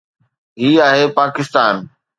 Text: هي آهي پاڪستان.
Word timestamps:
هي 0.61 0.69
آهي 0.89 1.05
پاڪستان. 1.17 1.75